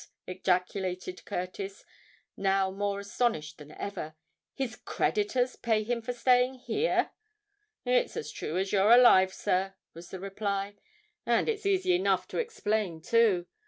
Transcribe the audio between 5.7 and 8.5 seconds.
him for staying here!" "It's as